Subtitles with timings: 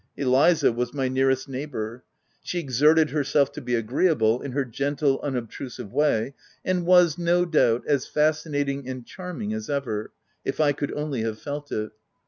[0.17, 2.03] Eliza was my nearest neighbour.
[2.41, 6.33] She exerted herself to be agreeable, in her gentle, unobtrusive way,
[6.65, 10.11] and was, no doubt, as fascinating and charming as ever,
[10.43, 11.91] if I could only have felt it.